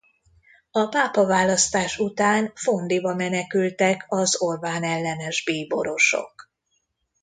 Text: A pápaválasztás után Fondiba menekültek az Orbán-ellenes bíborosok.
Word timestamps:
A 0.71 0.85
pápaválasztás 0.87 1.97
után 1.99 2.51
Fondiba 2.55 3.15
menekültek 3.15 4.05
az 4.07 4.41
Orbán-ellenes 4.41 5.43
bíborosok. 5.43 6.51